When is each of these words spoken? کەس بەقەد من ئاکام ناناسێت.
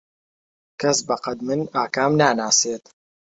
کەس 0.81 0.97
بەقەد 1.07 1.39
من 1.47 1.61
ئاکام 1.75 2.11
ناناسێت. 2.19 2.83